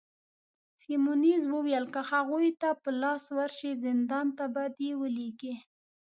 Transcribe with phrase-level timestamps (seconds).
[0.81, 5.53] سیمونز وویل: که هغوی ته په لاس ورشې، زندان ته به دي ولیږي.